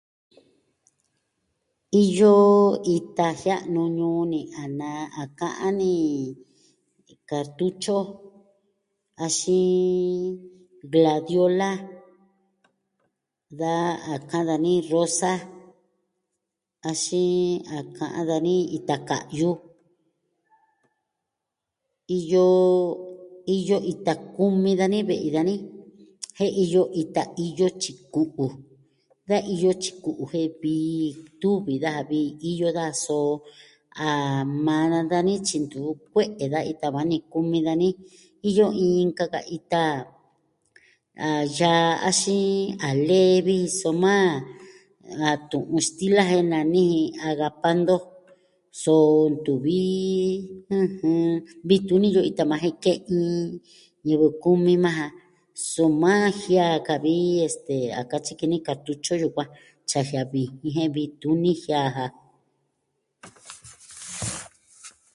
Iyo 2.03 2.35
ita 2.95 3.27
jia'nu 3.41 3.81
ñuu 3.97 4.21
ni. 4.31 4.41
A 4.61 4.63
na, 4.79 4.89
a 5.21 5.23
ka'an 5.39 5.73
ni 5.81 5.91
kartutyo 7.29 7.97
axin 9.25 10.15
gladiola. 10.91 11.71
Da 13.59 13.75
a 14.13 14.15
ka'an 14.29 14.45
dani 14.49 14.73
rosa. 14.91 15.33
Axin, 16.89 17.45
a 17.77 17.79
ka'an 17.97 18.23
dani 18.29 18.55
ita 18.77 18.95
ka'yu. 19.09 19.51
Iyo... 22.17 22.45
iyo 23.57 23.77
ita 23.91 24.13
kumi 24.35 24.71
dani 24.79 24.99
ve'i 25.09 25.29
dani. 25.35 25.55
Jen 26.37 26.49
iyo 26.63 26.83
ita 27.01 27.23
iyo 27.45 27.67
tyiku'u. 27.81 28.47
Da 29.27 29.37
iyo 29.55 29.69
tyiku'u 29.73 30.23
jen 30.31 30.49
vi... 30.61 30.77
tuvi 31.41 31.75
daja 31.83 32.03
vi, 32.09 32.21
iyo 32.51 32.67
da 32.77 32.85
soo. 32.93 33.41
A 34.07 34.43
maa 34.45 35.01
dani 35.11 35.33
tyi 35.45 35.57
ntu 35.65 35.79
kue'e 36.13 36.45
da 36.53 36.59
ita 36.71 36.87
va 36.95 37.01
ni 37.09 37.17
kumi 37.31 37.59
dani. 37.67 37.89
Iyo 38.49 38.65
inka 38.69 39.25
ka 39.33 39.41
ita. 39.57 39.85
A 41.25 41.27
yaa 41.57 41.93
axin 42.09 42.77
a 42.87 42.93
lee 43.07 43.37
vi, 43.47 43.57
soma 43.79 44.15
a 45.25 45.29
tu'un 45.49 45.81
stila 45.87 46.23
jen 46.29 46.47
nani 46.53 46.85
agapando. 47.29 47.95
So 48.81 48.95
ntuvi... 49.33 49.79
ɨjɨn. 50.71 51.19
Vioi 51.67 51.83
tuini 51.87 52.07
iyo 52.13 52.21
ita 52.29 52.43
maa 52.49 52.61
jen 52.63 52.75
ke'in 52.83 53.27
ñivɨ 54.07 54.27
kumi 54.43 54.75
maa 54.85 55.11
jan. 55.11 55.11
Soma, 55.71 56.13
jiaa 56.41 56.77
ka 56.87 56.95
vi, 57.03 57.15
este, 57.45 57.75
a 57.91 58.01
katyi 58.11 58.33
ki 58.39 58.45
ni 58.49 58.57
kartutyo 58.67 59.13
yukuan. 59.21 59.49
Tyi 59.87 59.95
a 59.99 60.07
jiaa 60.09 60.27
vi, 60.33 60.41
vi 60.61 60.67
jen 60.75 60.89
vii 60.95 61.09
tuni 61.21 61.51
jiaa 61.63 61.89
ja. 61.95 62.05